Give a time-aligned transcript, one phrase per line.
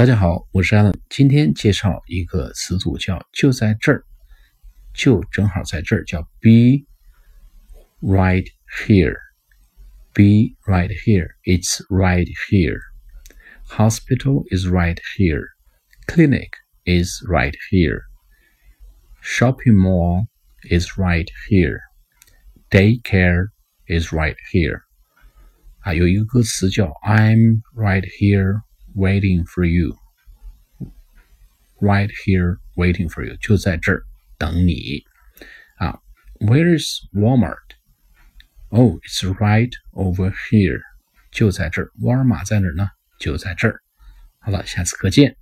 [0.00, 4.04] 大家好，我是 Allen，今天介绍一个词组叫“就在这儿”，
[4.94, 6.86] 就正好在这儿，叫 “be
[8.00, 8.46] right
[8.86, 11.28] here”。Be right here.
[11.44, 12.80] It's right here.
[13.68, 15.44] Hospital is right here.
[16.06, 16.48] Clinic
[16.86, 18.00] is right here.
[19.20, 20.28] Shopping mall
[20.70, 21.80] is right here.
[22.70, 23.48] Daycare
[23.88, 24.80] is right here.
[25.80, 28.62] 啊，有一个歌词叫 "I'm right here
[28.94, 29.96] waiting for you."
[31.78, 34.04] Right here waiting for you，就在这儿
[34.38, 35.04] 等你。
[35.76, 36.00] 啊，
[36.40, 37.76] Where's Walmart?
[38.70, 40.80] Oh, it's right over here.
[41.30, 41.90] 就在这儿。
[42.00, 42.88] 沃尔玛在哪儿呢？
[43.18, 43.82] 就在这儿。
[44.38, 45.36] 好了，下次课见。